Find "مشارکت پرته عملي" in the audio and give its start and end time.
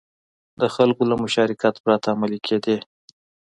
1.23-2.39